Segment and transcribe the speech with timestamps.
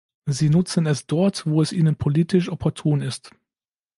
[0.25, 3.29] Sie nutzen es dort, wo es Ihnen politisch opportun ist.